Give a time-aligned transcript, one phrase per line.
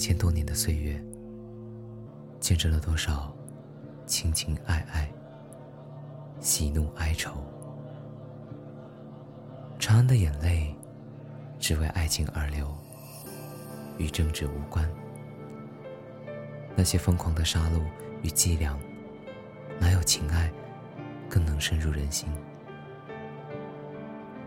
[0.00, 0.98] 千多年的岁月，
[2.40, 3.30] 见证了多少
[4.06, 5.12] 情情爱爱、
[6.40, 7.30] 喜怒哀愁。
[9.78, 10.74] 长安的眼泪，
[11.58, 12.74] 只为爱情而流，
[13.98, 14.90] 与政治无关。
[16.74, 17.82] 那些疯狂的杀戮
[18.22, 18.74] 与伎俩，
[19.78, 20.50] 哪有情爱
[21.28, 22.26] 更能深入人心？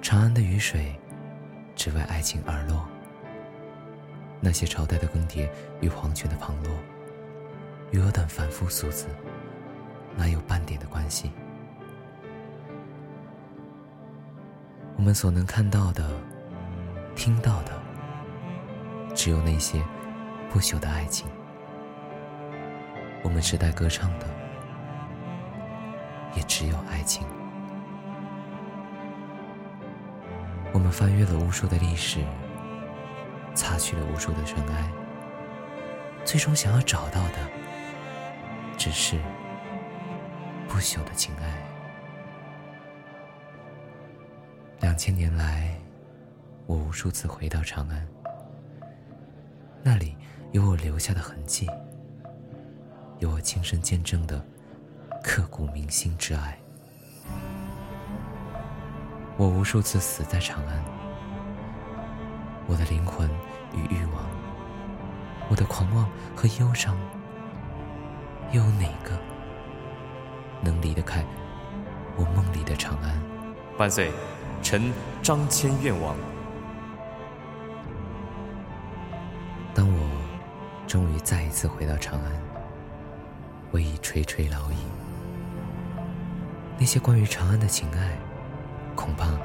[0.00, 0.98] 长安的雨水，
[1.76, 2.88] 只为爱情而落。
[4.44, 5.48] 那些朝代的更迭
[5.80, 6.70] 与皇权的旁落，
[7.92, 9.06] 与我等凡夫俗子，
[10.18, 11.30] 哪有半点的关系？
[14.98, 16.06] 我们所能看到的、
[17.16, 17.72] 听到的，
[19.14, 19.82] 只有那些
[20.50, 21.26] 不朽的爱情。
[23.22, 24.26] 我们时代歌唱的，
[26.36, 27.26] 也只有爱情。
[30.70, 32.20] 我们翻阅了无数的历史，
[33.64, 34.92] 擦去了无数的尘埃，
[36.22, 37.38] 最终想要找到的，
[38.76, 39.18] 只是
[40.68, 41.64] 不朽的情爱。
[44.80, 45.74] 两千年来，
[46.66, 48.06] 我无数次回到长安，
[49.82, 50.14] 那里
[50.52, 51.66] 有我留下的痕迹。
[53.18, 54.44] 有我亲身见证的
[55.22, 56.58] 刻骨铭心之爱。
[59.38, 60.84] 我无数次死在长安，
[62.66, 63.28] 我的灵魂
[63.74, 64.24] 与欲望，
[65.48, 66.96] 我的狂妄和忧伤，
[68.52, 69.18] 又有哪个
[70.62, 71.24] 能离得开
[72.16, 73.20] 我梦里的长安？
[73.78, 74.10] 万岁，
[74.62, 74.92] 臣
[75.22, 76.16] 张骞愿往。
[79.74, 80.08] 当我
[80.86, 82.32] 终于再一次回到长安。
[83.72, 84.76] 我已垂垂老矣。
[86.78, 88.16] 那些关于长安的情爱，
[88.94, 89.36] 恐怕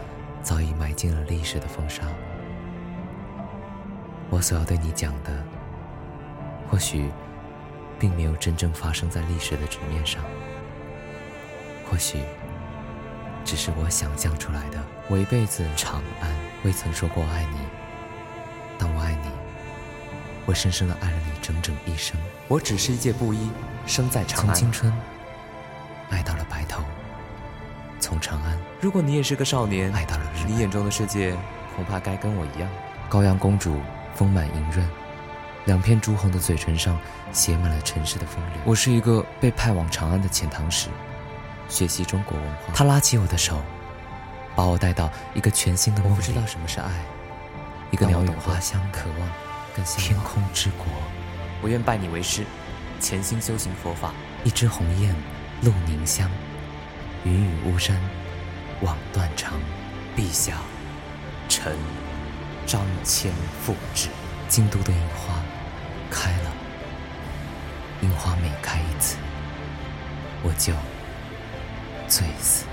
[0.43, 2.03] 早已埋进了历史的风沙。
[4.29, 5.31] 我所要对你讲的，
[6.69, 7.09] 或许
[7.97, 10.23] 并没有真正发生在历史的纸面上，
[11.89, 12.21] 或许
[13.43, 14.77] 只是我想象出来的。
[15.07, 16.29] 我一辈子长安
[16.63, 17.57] 未曾说过爱你，
[18.77, 19.31] 但我爱你。
[20.45, 22.15] 我深深的爱了你整整一生。
[22.47, 23.49] 我只是一介布衣，
[23.85, 24.47] 生在长安。
[24.47, 24.93] 从青春
[26.09, 26.83] 爱到了白头，
[27.99, 28.57] 从长安。
[28.79, 31.35] 如果你也是个少年，爱到了日，你眼中的世界
[31.75, 32.69] 恐怕该跟我一样。
[33.09, 33.79] 高阳公主
[34.19, 34.85] 丰满莹润，
[35.63, 36.99] 两片朱红的嘴唇上
[37.31, 38.61] 写满了尘世的风流。
[38.65, 40.89] 我是一个被派往长安的遣唐使，
[41.69, 42.73] 学习中国文化。
[42.73, 43.61] 他拉起我的手，
[44.57, 46.11] 把我带到一个全新的梦。
[46.11, 46.89] 我不知道什么是爱，
[47.91, 49.29] 一个鸟语花香，渴望。
[49.97, 50.85] 天空之国，
[51.61, 52.43] 我愿拜你为师，
[52.99, 54.11] 潜心修行佛法。
[54.43, 55.15] 一枝红艳
[55.61, 56.29] 露凝香，
[57.23, 57.97] 云雨巫山
[58.81, 59.53] 枉断肠。
[60.17, 60.57] 陛下，
[61.47, 61.73] 臣
[62.69, 63.29] 张骞
[63.65, 64.09] 复制。
[64.47, 65.33] 京都的樱花
[66.11, 66.51] 开了，
[68.01, 69.17] 樱花每开一次，
[70.43, 70.73] 我就
[72.07, 72.65] 醉死。